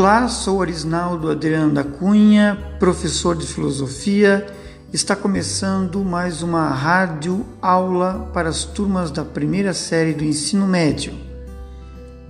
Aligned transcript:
Olá, 0.00 0.26
sou 0.28 0.62
Arisnaldo 0.62 1.30
Adriano 1.30 1.74
da 1.74 1.84
Cunha, 1.84 2.56
professor 2.78 3.36
de 3.36 3.46
filosofia. 3.46 4.46
Está 4.90 5.14
começando 5.14 6.02
mais 6.02 6.42
uma 6.42 6.70
rádio 6.70 7.44
aula 7.60 8.30
para 8.32 8.48
as 8.48 8.64
turmas 8.64 9.10
da 9.10 9.26
primeira 9.26 9.74
série 9.74 10.14
do 10.14 10.24
ensino 10.24 10.66
médio. 10.66 11.12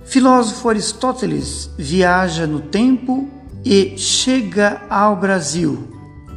Filósofo 0.03 0.67
Aristóteles 0.67 1.69
viaja 1.77 2.45
no 2.45 2.59
tempo 2.59 3.29
e 3.63 3.97
chega 3.97 4.81
ao 4.89 5.15
Brasil. 5.15 5.87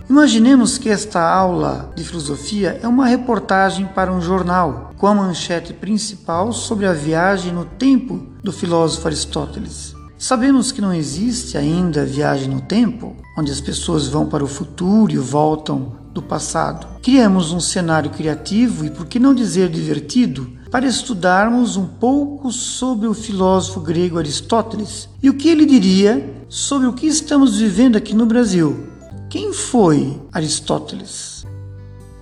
Imaginemos 0.09 0.79
que 0.79 0.89
esta 0.89 1.21
aula 1.21 1.93
de 1.97 2.05
filosofia 2.05 2.79
é 2.81 2.87
uma 2.87 3.09
reportagem 3.09 3.87
para 3.87 4.13
um 4.13 4.21
jornal, 4.21 4.93
com 4.97 5.09
a 5.09 5.15
manchete 5.17 5.73
principal 5.73 6.53
sobre 6.53 6.87
a 6.87 6.93
viagem 6.93 7.53
no 7.53 7.65
tempo 7.65 8.25
do 8.41 8.53
filósofo 8.53 9.09
Aristóteles. 9.09 9.97
Sabemos 10.27 10.73
que 10.73 10.81
não 10.81 10.95
existe 10.95 11.59
ainda 11.59 12.03
viagem 12.03 12.49
no 12.49 12.63
tempo, 12.63 13.15
onde 13.37 13.53
as 13.53 13.61
pessoas 13.61 14.09
vão 14.09 14.25
para 14.25 14.43
o 14.43 14.49
futuro 14.49 15.13
e 15.13 15.19
voltam 15.19 15.97
do 16.15 16.23
passado. 16.23 16.87
Criamos 17.03 17.53
um 17.53 17.61
cenário 17.61 18.09
criativo 18.09 18.87
e, 18.87 18.91
por 18.91 19.05
que 19.05 19.19
não 19.19 19.35
dizer 19.35 19.69
divertido, 19.69 20.51
para 20.71 20.87
estudarmos 20.87 21.77
um 21.77 21.85
pouco 21.85 22.51
sobre 22.51 23.07
o 23.07 23.13
filósofo 23.13 23.81
grego 23.81 24.19
Aristóteles 24.19 25.11
e 25.23 25.29
o 25.29 25.35
que 25.35 25.51
ele 25.51 25.67
diria 25.67 26.47
sobre 26.49 26.87
o 26.87 26.95
que 26.95 27.07
estamos 27.07 27.59
vivendo 27.59 27.97
aqui 27.97 28.15
no 28.15 28.25
Brasil. 28.25 28.89
Quem 29.29 29.53
foi 29.53 30.19
Aristóteles? 30.33 31.45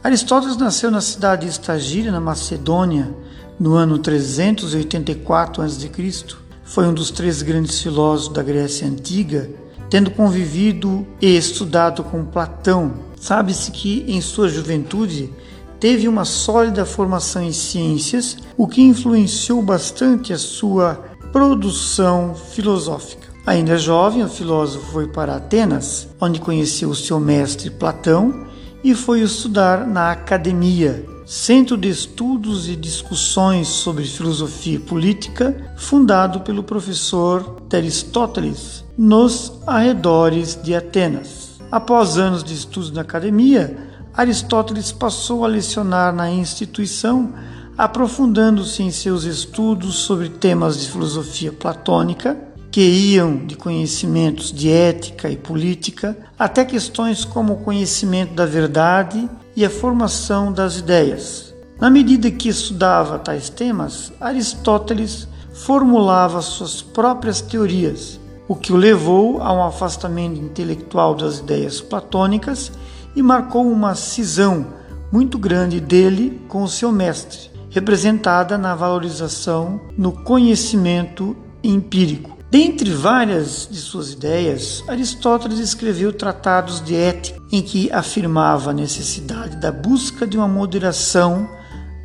Aristóteles 0.03 0.57
nasceu 0.57 0.91
na 0.91 1.01
cidade 1.01 1.43
de 1.43 1.53
Estagíria, 1.53 2.11
na 2.11 2.21
Macedônia, 2.21 3.15
no 3.61 3.75
ano 3.75 3.97
384 3.97 5.63
a.C. 5.63 6.42
Foi 6.73 6.87
um 6.87 6.95
dos 6.95 7.11
três 7.11 7.43
grandes 7.43 7.83
filósofos 7.83 8.33
da 8.33 8.43
Grécia 8.43 8.89
Antiga, 8.89 9.51
tendo 9.91 10.11
convivido 10.11 11.07
e 11.21 11.37
estudado 11.37 12.03
com 12.03 12.25
Platão. 12.25 12.95
Sabe-se 13.21 13.71
que 13.71 14.07
em 14.09 14.23
sua 14.23 14.49
juventude 14.49 15.31
teve 15.79 16.09
uma 16.09 16.25
sólida 16.25 16.87
formação 16.87 17.43
em 17.43 17.53
ciências, 17.53 18.39
o 18.57 18.67
que 18.67 18.81
influenciou 18.81 19.61
bastante 19.61 20.33
a 20.33 20.39
sua 20.39 20.95
produção 21.31 22.35
filosófica. 22.35 23.29
Ainda 23.45 23.77
jovem, 23.77 24.25
o 24.25 24.29
filósofo 24.29 24.93
foi 24.93 25.09
para 25.09 25.37
Atenas, 25.37 26.09
onde 26.19 26.41
conheceu 26.41 26.89
o 26.89 26.97
seu 26.97 27.21
mestre 27.21 27.69
Platão 27.69 28.47
e 28.83 28.95
foi 28.95 29.21
estudar 29.21 29.87
na 29.87 30.11
academia, 30.11 31.05
centro 31.33 31.79
de 31.79 31.89
estudos 31.89 32.69
e 32.69 32.77
discussões 32.77 33.67
sobre 33.67 34.05
filosofia 34.05 34.79
política, 34.79 35.73
fundado 35.79 36.41
pelo 36.41 36.63
professor 36.63 37.63
Aristóteles, 37.73 38.85
nos 38.99 39.51
arredores 39.67 40.61
de 40.63 40.75
Atenas. 40.75 41.59
Após 41.71 42.19
anos 42.19 42.45
de 42.45 42.53
estudos 42.53 42.91
na 42.91 43.01
academia, 43.01 43.79
Aristóteles 44.13 44.93
passou 44.93 45.43
a 45.43 45.49
lecionar 45.49 46.15
na 46.15 46.31
instituição, 46.31 47.33
aprofundando-se 47.79 48.83
em 48.83 48.91
seus 48.91 49.25
estudos 49.25 49.95
sobre 50.01 50.29
temas 50.29 50.79
de 50.79 50.91
filosofia 50.91 51.51
platônica, 51.51 52.37
que 52.71 52.83
iam 52.83 53.39
de 53.47 53.57
conhecimentos 53.57 54.53
de 54.53 54.71
ética 54.71 55.31
e 55.31 55.37
política 55.39 56.15
até 56.39 56.63
questões 56.63 57.25
como 57.25 57.55
o 57.55 57.65
conhecimento 57.65 58.35
da 58.35 58.45
verdade 58.45 59.27
e 59.55 59.65
a 59.65 59.71
formação 59.71 60.53
das 60.53 60.79
ideias. 60.79 61.55
Na 61.81 61.91
medida 61.91 62.31
que 62.31 62.49
estudava 62.49 63.19
tais 63.19 63.49
temas, 63.49 64.13
Aristóteles 64.21 65.27
formulava 65.53 66.41
suas 66.41 66.81
próprias 66.81 67.41
teorias, 67.41 68.21
o 68.49 68.55
que 68.55 68.73
o 68.73 68.77
levou 68.77 69.43
a 69.43 69.53
um 69.53 69.63
afastamento 69.63 70.41
intelectual 70.41 71.15
das 71.15 71.39
ideias 71.39 71.81
platônicas 71.81 72.73
e 73.15 73.23
marcou 73.23 73.67
uma 73.71 73.95
cisão 73.95 74.67
muito 75.11 75.39
grande 75.39 75.81
dele 75.81 76.41
com 76.49 76.63
o 76.63 76.69
seu 76.69 76.91
mestre, 76.91 77.51
representada 77.71 78.57
na 78.57 78.75
valorização 78.75 79.81
no 79.97 80.13
conhecimento 80.13 81.37
empírico. 81.63 82.42
Dentre 82.53 82.91
várias 82.91 83.67
de 83.71 83.79
suas 83.79 84.13
ideias, 84.13 84.85
Aristóteles 84.87 85.59
escreveu 85.59 86.13
tratados 86.13 86.85
de 86.85 86.95
ética 86.95 87.41
em 87.51 87.63
que 87.63 87.91
afirmava 87.91 88.69
a 88.69 88.75
necessidade 88.75 89.57
da 89.57 89.73
busca 89.73 90.27
de 90.27 90.37
uma 90.37 90.47
moderação 90.47 91.49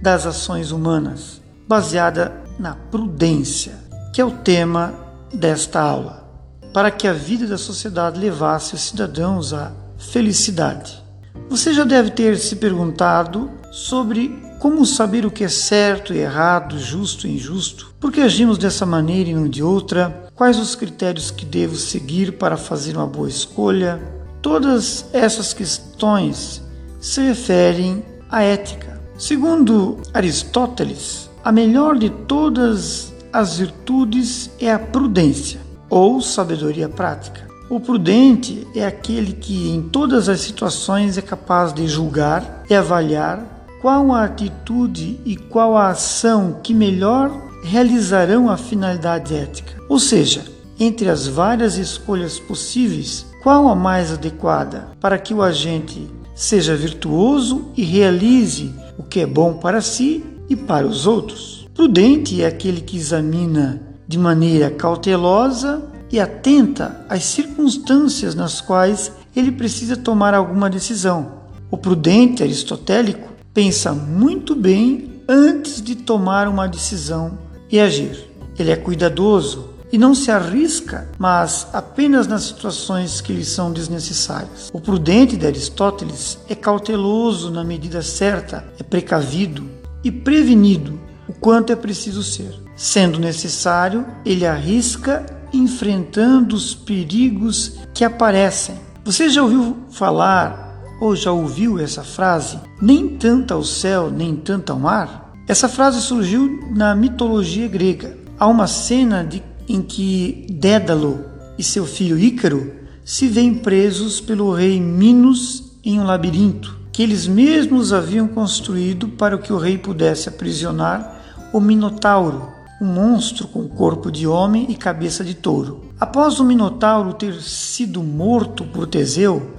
das 0.01 0.25
ações 0.25 0.71
humanas, 0.71 1.41
baseada 1.67 2.31
na 2.57 2.73
prudência, 2.75 3.73
que 4.13 4.21
é 4.21 4.25
o 4.25 4.31
tema 4.31 4.93
desta 5.33 5.81
aula, 5.81 6.25
para 6.73 6.91
que 6.91 7.09
a 7.09 7.13
vida 7.13 7.45
da 7.45 7.57
sociedade 7.57 8.17
levasse 8.17 8.73
os 8.73 8.83
cidadãos 8.83 9.51
à 9.51 9.73
felicidade. 9.97 11.03
Você 11.49 11.73
já 11.73 11.83
deve 11.83 12.11
ter 12.11 12.37
se 12.37 12.55
perguntado 12.55 13.51
sobre 13.69 14.29
como 14.59 14.85
saber 14.85 15.25
o 15.25 15.31
que 15.31 15.43
é 15.43 15.49
certo 15.49 16.13
e 16.13 16.19
errado, 16.19 16.79
justo 16.79 17.27
e 17.27 17.35
injusto? 17.35 17.93
Por 17.99 18.13
que 18.13 18.21
agimos 18.21 18.57
dessa 18.57 18.85
maneira 18.85 19.29
e 19.29 19.35
não 19.35 19.49
de 19.49 19.61
outra? 19.61 20.26
Quais 20.37 20.59
os 20.59 20.75
critérios 20.75 21.31
que 21.31 21.43
devo 21.43 21.75
seguir 21.75 22.33
para 22.33 22.55
fazer 22.55 22.95
uma 22.95 23.07
boa 23.07 23.27
escolha? 23.27 23.99
Todas 24.39 25.05
essas 25.11 25.51
questões 25.51 26.61
se 27.01 27.21
referem 27.21 28.05
à 28.29 28.43
ética. 28.43 29.01
Segundo 29.17 29.97
Aristóteles, 30.13 31.27
a 31.43 31.51
melhor 31.51 31.97
de 31.97 32.11
todas 32.11 33.11
as 33.33 33.57
virtudes 33.57 34.51
é 34.61 34.71
a 34.71 34.77
prudência 34.77 35.59
ou 35.89 36.21
sabedoria 36.21 36.87
prática. 36.87 37.47
O 37.67 37.79
prudente 37.79 38.67
é 38.75 38.85
aquele 38.85 39.33
que, 39.33 39.71
em 39.71 39.89
todas 39.89 40.29
as 40.29 40.41
situações, 40.41 41.17
é 41.17 41.21
capaz 41.23 41.73
de 41.73 41.87
julgar 41.87 42.63
e 42.69 42.75
avaliar 42.75 43.65
qual 43.81 44.13
a 44.13 44.25
atitude 44.25 45.19
e 45.25 45.35
qual 45.35 45.75
a 45.75 45.89
ação 45.89 46.59
que 46.61 46.75
melhor 46.75 47.46
realizarão 47.67 48.49
a 48.49 48.57
finalidade 48.57 49.35
ética. 49.35 49.73
Ou 49.89 49.99
seja, 49.99 50.45
entre 50.79 51.09
as 51.09 51.27
várias 51.27 51.77
escolhas 51.77 52.39
possíveis, 52.39 53.25
qual 53.43 53.67
a 53.67 53.75
mais 53.75 54.11
adequada 54.11 54.89
para 54.99 55.17
que 55.17 55.33
o 55.33 55.41
agente 55.41 56.07
seja 56.33 56.75
virtuoso 56.75 57.71
e 57.75 57.83
realize 57.83 58.73
o 58.97 59.03
que 59.03 59.19
é 59.19 59.25
bom 59.25 59.53
para 59.53 59.81
si 59.81 60.23
e 60.49 60.55
para 60.55 60.87
os 60.87 61.05
outros? 61.05 61.67
Prudente 61.73 62.41
é 62.41 62.47
aquele 62.47 62.81
que 62.81 62.97
examina 62.97 63.81
de 64.07 64.17
maneira 64.17 64.71
cautelosa 64.71 65.83
e 66.11 66.19
atenta 66.19 67.05
às 67.09 67.25
circunstâncias 67.25 68.33
nas 68.33 68.61
quais 68.61 69.11
ele 69.35 69.51
precisa 69.51 69.97
tomar 69.97 70.33
alguma 70.33 70.69
decisão. 70.69 71.33
O 71.69 71.77
prudente 71.77 72.41
aristotélico 72.41 73.29
pensa 73.53 73.91
muito 73.93 74.55
bem 74.55 75.21
antes 75.27 75.81
de 75.81 75.95
tomar 75.95 76.47
uma 76.47 76.67
decisão 76.67 77.37
e 77.71 77.79
agir. 77.79 78.27
Ele 78.57 78.71
é 78.71 78.75
cuidadoso 78.75 79.69
e 79.91 79.97
não 79.97 80.13
se 80.13 80.31
arrisca, 80.31 81.09
mas 81.17 81.67
apenas 81.71 82.27
nas 82.27 82.43
situações 82.43 83.21
que 83.21 83.31
lhe 83.31 83.45
são 83.45 83.71
desnecessárias. 83.71 84.69
O 84.73 84.81
prudente 84.81 85.37
de 85.37 85.45
Aristóteles 85.45 86.37
é 86.49 86.55
cauteloso 86.55 87.51
na 87.51 87.63
medida 87.63 88.01
certa, 88.01 88.65
é 88.79 88.83
precavido 88.83 89.63
e 90.03 90.11
prevenido 90.11 90.99
o 91.27 91.33
quanto 91.33 91.71
é 91.71 91.75
preciso 91.75 92.23
ser. 92.23 92.53
Sendo 92.75 93.19
necessário, 93.19 94.05
ele 94.25 94.45
arrisca 94.45 95.25
enfrentando 95.53 96.55
os 96.55 96.75
perigos 96.75 97.77
que 97.93 98.03
aparecem. 98.03 98.75
Você 99.03 99.29
já 99.29 99.41
ouviu 99.41 99.77
falar 99.89 100.67
ou 100.99 101.15
já 101.15 101.31
ouviu 101.31 101.79
essa 101.79 102.03
frase? 102.03 102.59
Nem 102.81 103.07
tanto 103.07 103.53
ao 103.53 103.63
céu, 103.63 104.11
nem 104.11 104.35
tanto 104.35 104.73
ao 104.73 104.79
mar? 104.79 105.26
Essa 105.47 105.69
frase 105.69 106.01
surgiu 106.01 106.71
na 106.75 106.93
mitologia 106.95 107.67
grega. 107.67 108.17
Há 108.37 108.47
uma 108.47 108.67
cena 108.67 109.23
de, 109.23 109.41
em 109.67 109.81
que 109.81 110.45
Dédalo 110.49 111.25
e 111.57 111.63
seu 111.63 111.85
filho 111.85 112.19
Ícaro 112.19 112.73
se 113.05 113.27
veem 113.27 113.53
presos 113.53 114.19
pelo 114.19 114.53
rei 114.53 114.79
Minos 114.79 115.77
em 115.83 115.99
um 115.99 116.03
labirinto 116.03 116.77
que 116.97 117.03
eles 117.03 117.27
mesmos 117.27 117.93
haviam 117.93 118.27
construído 118.27 119.07
para 119.09 119.37
que 119.37 119.53
o 119.53 119.57
rei 119.59 119.77
pudesse 119.77 120.29
aprisionar 120.29 121.21
o 121.53 121.59
Minotauro, 121.59 122.49
um 122.81 122.87
monstro 122.87 123.47
com 123.47 123.67
corpo 123.67 124.11
de 124.11 124.25
homem 124.25 124.65
e 124.67 124.75
cabeça 124.75 125.23
de 125.23 125.35
touro. 125.35 125.91
Após 125.99 126.39
o 126.39 126.43
Minotauro 126.43 127.13
ter 127.13 127.35
sido 127.35 128.01
morto 128.01 128.63
por 128.63 128.87
Teseu, 128.87 129.51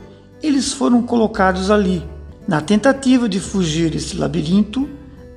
eles 0.43 0.73
foram 0.73 1.01
colocados 1.01 1.71
ali. 1.71 2.03
Na 2.49 2.61
tentativa 2.61 3.29
de 3.29 3.39
fugir 3.39 3.89
desse 3.89 4.17
labirinto, 4.17 4.89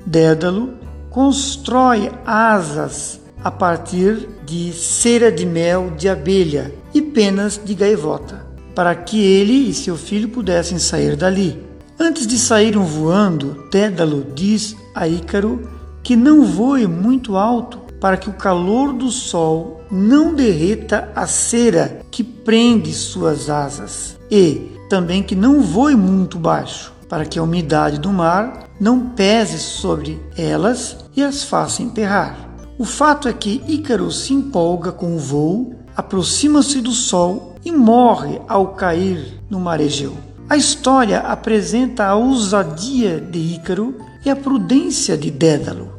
Dédalo 0.05 0.73
constrói 1.09 2.11
asas 2.25 3.19
a 3.43 3.51
partir 3.51 4.29
de 4.45 4.71
cera 4.71 5.31
de 5.31 5.45
mel 5.45 5.91
de 5.97 6.07
abelha 6.07 6.73
e 6.93 7.01
penas 7.01 7.59
de 7.63 7.73
gaivota, 7.73 8.45
para 8.75 8.93
que 8.95 9.21
ele 9.21 9.69
e 9.69 9.73
seu 9.73 9.97
filho 9.97 10.29
pudessem 10.29 10.77
sair 10.77 11.15
dali. 11.15 11.61
Antes 11.99 12.25
de 12.25 12.37
saírem 12.37 12.81
voando, 12.83 13.65
Dédalo 13.71 14.25
diz 14.33 14.75
a 14.95 15.07
Ícaro 15.07 15.69
que 16.03 16.15
não 16.15 16.45
voe 16.45 16.87
muito 16.87 17.37
alto 17.37 17.79
para 17.99 18.17
que 18.17 18.29
o 18.29 18.33
calor 18.33 18.91
do 18.91 19.11
sol 19.11 19.81
não 19.91 20.33
derreta 20.33 21.11
a 21.15 21.27
cera 21.27 22.01
que 22.09 22.23
prende 22.23 22.91
suas 22.93 23.49
asas 23.49 24.17
e 24.29 24.71
também 24.89 25.21
que 25.21 25.35
não 25.35 25.61
voe 25.61 25.95
muito 25.95 26.39
baixo, 26.39 26.91
para 27.11 27.25
que 27.25 27.37
a 27.37 27.43
umidade 27.43 27.99
do 27.99 28.09
mar 28.09 28.69
não 28.79 29.09
pese 29.09 29.59
sobre 29.59 30.17
elas 30.37 30.95
e 31.13 31.21
as 31.21 31.43
faça 31.43 31.83
emperrar. 31.83 32.49
O 32.79 32.85
fato 32.85 33.27
é 33.27 33.33
que 33.33 33.61
Ícaro 33.67 34.09
se 34.09 34.33
empolga 34.33 34.93
com 34.93 35.13
o 35.13 35.19
voo, 35.19 35.75
aproxima-se 35.93 36.79
do 36.79 36.91
sol 36.91 37.57
e 37.65 37.71
morre 37.71 38.39
ao 38.47 38.75
cair 38.75 39.43
no 39.49 39.59
mar 39.59 39.81
Egeu. 39.81 40.15
A 40.49 40.55
história 40.55 41.19
apresenta 41.19 42.05
a 42.05 42.15
ousadia 42.15 43.19
de 43.19 43.39
Ícaro 43.39 43.97
e 44.25 44.29
a 44.29 44.35
prudência 44.35 45.17
de 45.17 45.29
Dédalo. 45.29 45.91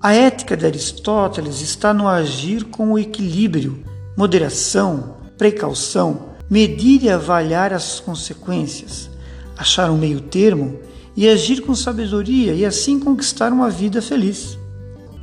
A 0.00 0.14
ética 0.14 0.56
de 0.56 0.64
Aristóteles 0.64 1.60
está 1.60 1.92
no 1.92 2.08
agir 2.08 2.64
com 2.64 2.92
o 2.92 2.98
equilíbrio, 2.98 3.84
moderação, 4.16 5.16
precaução, 5.36 6.30
medir 6.48 7.02
e 7.02 7.10
avaliar 7.10 7.74
as 7.74 8.00
consequências, 8.00 9.10
achar 9.56 9.90
um 9.90 9.96
meio 9.96 10.20
termo 10.20 10.78
e 11.16 11.28
agir 11.28 11.62
com 11.62 11.74
sabedoria 11.74 12.52
e 12.54 12.64
assim 12.64 13.00
conquistar 13.00 13.52
uma 13.52 13.70
vida 13.70 14.02
feliz. 14.02 14.58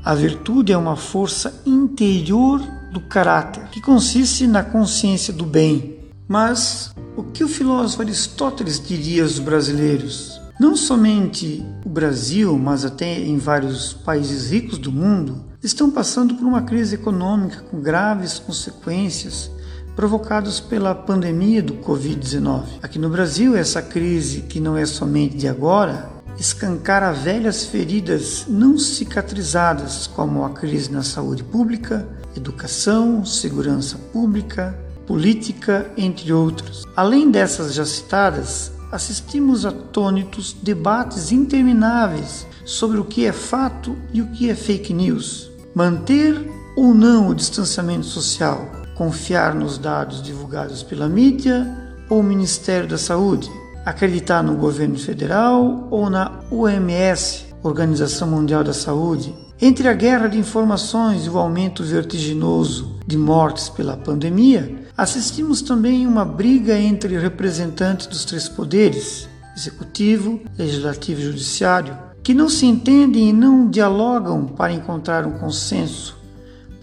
A 0.04 0.14
virtude 0.16 0.74
é 0.74 0.78
uma 0.78 0.96
força 0.96 1.62
interior 1.66 2.60
do 2.92 3.00
caráter 3.00 3.64
que 3.70 3.80
consiste 3.80 4.48
na 4.48 4.64
consciência 4.64 5.32
do 5.32 5.46
bem. 5.46 5.98
Mas 6.28 6.94
o 7.16 7.24
que 7.24 7.44
o 7.44 7.48
filósofo 7.48 8.02
Aristóteles 8.02 8.80
diria 8.86 9.24
aos 9.24 9.40
brasileiros? 9.40 10.42
Não 10.60 10.76
somente 10.76 11.66
o 11.86 11.90
Brasil, 11.90 12.58
mas 12.58 12.86
até 12.86 13.20
em 13.20 13.38
vários 13.38 13.94
países 13.94 14.52
ricos 14.52 14.78
do 14.78 14.92
mundo, 14.92 15.44
estão 15.64 15.90
passando 15.90 16.36
por 16.36 16.46
uma 16.46 16.62
crise 16.62 16.96
econômica 16.96 17.62
com 17.70 17.82
graves 17.82 18.40
consequências 18.40 19.50
provocadas 19.96 20.60
pela 20.60 20.96
pandemia 20.96 21.62
do 21.62 21.76
Covid-19. 21.76 22.64
Aqui 22.82 22.98
no 22.98 23.10
Brasil, 23.10 23.56
essa 23.56 23.82
crise, 23.82 24.42
que 24.42 24.60
não 24.60 24.76
é 24.76 24.86
somente 24.86 25.38
de 25.38 25.48
agora, 25.48 26.10
escancara 26.38 27.12
velhas 27.12 27.66
feridas 27.66 28.46
não 28.48 28.78
cicatrizadas, 28.78 30.08
como 30.08 30.44
a 30.44 30.50
crise 30.50 30.92
na 30.92 31.04
saúde 31.04 31.44
pública, 31.44 32.08
educação, 32.36 33.24
segurança 33.24 33.98
pública, 34.12 34.78
política, 35.06 35.90
entre 35.98 36.34
outros. 36.34 36.86
Além 36.96 37.30
dessas 37.30 37.74
já 37.74 37.86
citadas, 37.86 38.72
assistimos 38.92 39.66
atônitos 39.66 40.54
debates 40.54 41.32
intermináveis 41.32 42.48
sobre 42.66 43.00
o 43.00 43.06
que 43.06 43.26
é 43.26 43.32
fato 43.32 43.96
e 44.14 44.22
o 44.22 44.28
que 44.28 44.50
é 44.50 44.56
fake 44.56 44.94
news. 44.94 45.52
Manter 45.76 46.50
ou 46.76 46.94
não 46.94 47.30
o 47.30 47.36
distanciamento 47.36 48.06
social? 48.06 48.83
Confiar 48.96 49.56
nos 49.56 49.80
dados 49.80 50.22
divulgados 50.22 50.84
pela 50.84 51.10
mídia 51.10 51.68
ou 52.08 52.22
Ministério 52.22 52.88
da 52.88 52.98
Saúde? 52.98 53.50
Acreditar 53.84 54.44
no 54.44 54.56
governo 54.56 55.00
federal 55.00 55.88
ou 55.90 56.12
na 56.12 56.32
OMS, 56.52 57.46
Organização 57.64 58.28
Mundial 58.28 58.64
da 58.64 58.74
Saúde? 58.74 59.34
Entre 59.60 59.88
a 59.88 59.94
guerra 59.94 60.28
de 60.28 60.38
informações 60.38 61.26
e 61.26 61.30
o 61.30 61.40
aumento 61.40 61.84
vertiginoso 61.84 63.00
de 63.08 63.18
mortes 63.18 63.68
pela 63.68 63.98
pandemia, 63.98 64.84
assistimos 64.96 65.64
também 65.64 66.06
uma 66.06 66.24
briga 66.24 66.78
entre 66.78 67.18
representantes 67.18 68.06
dos 68.06 68.26
três 68.26 68.48
poderes, 68.48 69.28
executivo, 69.58 70.40
legislativo 70.58 71.20
e 71.20 71.26
judiciário, 71.26 71.98
que 72.22 72.34
não 72.34 72.48
se 72.48 72.68
entendem 72.68 73.30
e 73.30 73.34
não 73.34 73.70
dialogam 73.70 74.46
para 74.46 74.72
encontrar 74.72 75.26
um 75.26 75.32
consenso 75.32 76.23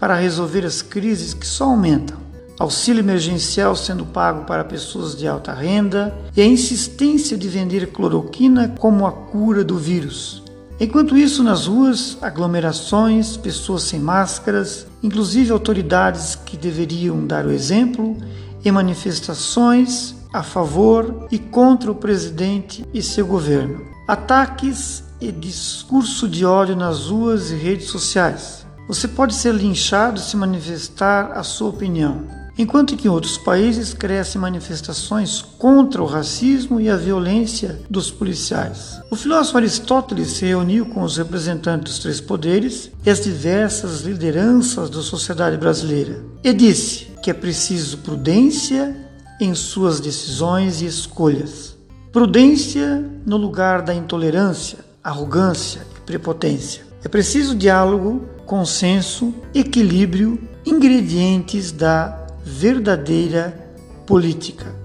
para 0.01 0.15
resolver 0.15 0.65
as 0.65 0.81
crises 0.81 1.31
que 1.31 1.45
só 1.45 1.65
aumentam. 1.65 2.17
Auxílio 2.57 3.01
emergencial 3.01 3.75
sendo 3.75 4.03
pago 4.03 4.45
para 4.45 4.63
pessoas 4.63 5.15
de 5.15 5.27
alta 5.27 5.53
renda 5.53 6.11
e 6.35 6.41
a 6.41 6.45
insistência 6.45 7.37
de 7.37 7.47
vender 7.47 7.91
cloroquina 7.91 8.75
como 8.79 9.05
a 9.05 9.11
cura 9.11 9.63
do 9.63 9.77
vírus. 9.77 10.41
Enquanto 10.79 11.15
isso, 11.15 11.43
nas 11.43 11.67
ruas, 11.67 12.17
aglomerações, 12.19 13.37
pessoas 13.37 13.83
sem 13.83 13.99
máscaras, 13.99 14.87
inclusive 15.03 15.51
autoridades 15.51 16.33
que 16.33 16.57
deveriam 16.57 17.27
dar 17.27 17.45
o 17.45 17.51
exemplo, 17.51 18.17
e 18.65 18.71
manifestações 18.71 20.15
a 20.33 20.41
favor 20.41 21.27
e 21.31 21.37
contra 21.37 21.91
o 21.91 21.95
presidente 21.95 22.83
e 22.91 23.03
seu 23.03 23.27
governo. 23.27 23.85
Ataques 24.07 25.03
e 25.19 25.31
discurso 25.31 26.27
de 26.27 26.43
ódio 26.43 26.75
nas 26.75 27.05
ruas 27.07 27.51
e 27.51 27.55
redes 27.55 27.87
sociais. 27.87 28.65
Você 28.87 29.07
pode 29.07 29.33
ser 29.33 29.53
linchado 29.53 30.19
se 30.19 30.35
manifestar 30.35 31.31
a 31.33 31.43
sua 31.43 31.69
opinião 31.69 32.41
enquanto 32.57 32.95
que 32.95 33.07
em 33.07 33.11
outros 33.11 33.37
países 33.37 33.93
crescem 33.93 34.39
manifestações 34.39 35.41
contra 35.41 36.01
o 36.01 36.05
racismo 36.05 36.79
e 36.79 36.89
a 36.89 36.95
violência 36.95 37.79
dos 37.89 38.11
policiais. 38.11 39.01
O 39.09 39.15
filósofo 39.15 39.57
Aristóteles 39.57 40.31
se 40.31 40.45
reuniu 40.45 40.85
com 40.85 41.01
os 41.01 41.17
representantes 41.17 41.93
dos 41.93 41.99
três 41.99 42.21
poderes 42.21 42.91
e 43.05 43.09
as 43.09 43.21
diversas 43.21 44.01
lideranças 44.01 44.89
da 44.89 45.01
sociedade 45.01 45.57
brasileira 45.57 46.23
e 46.43 46.53
disse 46.53 47.07
que 47.23 47.31
é 47.31 47.33
preciso 47.33 47.99
prudência 47.99 48.95
em 49.39 49.55
suas 49.55 49.99
decisões 49.99 50.81
e 50.81 50.85
escolhas. 50.85 51.75
Prudência 52.11 53.03
no 53.25 53.37
lugar 53.37 53.81
da 53.81 53.93
intolerância, 53.93 54.79
arrogância 55.03 55.81
e 55.97 56.01
prepotência. 56.01 56.90
É 57.03 57.07
preciso 57.07 57.55
diálogo, 57.55 58.27
consenso, 58.45 59.33
equilíbrio, 59.55 60.39
ingredientes 60.65 61.71
da 61.71 62.27
verdadeira 62.43 63.57
política. 64.05 64.80